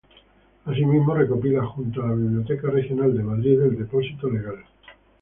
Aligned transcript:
Asimismo 0.65 1.13
recopila, 1.13 1.63
junto 1.63 2.01
a 2.01 2.07
la 2.07 2.15
Biblioteca 2.15 2.71
Regional 2.71 3.15
de 3.15 3.21
Madrid, 3.23 3.61
el 3.61 3.77
Depósito 3.77 4.31
Legal. 4.31 4.55